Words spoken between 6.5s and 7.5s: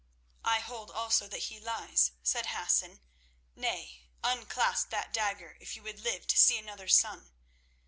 another sun.